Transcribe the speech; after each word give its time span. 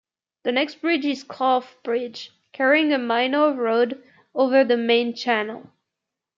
The 0.41 0.51
next 0.51 0.81
bridge 0.81 1.05
is 1.05 1.23
Clough's 1.23 1.75
Bridge, 1.83 2.31
carrying 2.53 2.91
a 2.91 2.97
minor 2.97 3.53
road 3.53 4.01
over 4.33 4.63
the 4.63 4.75
main 4.75 5.13
channel. 5.13 5.69